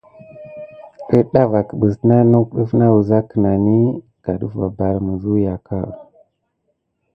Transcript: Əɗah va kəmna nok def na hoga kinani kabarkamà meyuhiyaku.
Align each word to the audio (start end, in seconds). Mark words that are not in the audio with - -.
Əɗah 1.17 1.47
va 1.51 1.61
kəmna 1.67 2.17
nok 2.31 2.47
def 2.57 2.71
na 2.77 2.85
hoga 2.93 3.19
kinani 3.29 3.77
kabarkamà 4.23 4.99
meyuhiyaku. 5.05 5.79